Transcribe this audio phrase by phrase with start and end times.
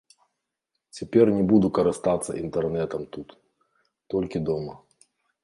[0.99, 3.29] Цяпер не буду карыстацца інтэрнэтам тут,
[4.17, 4.73] толькі дома.